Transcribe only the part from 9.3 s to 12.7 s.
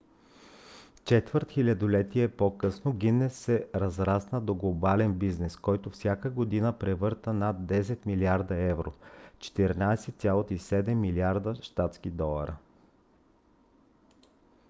14,7 милиарда щатски долара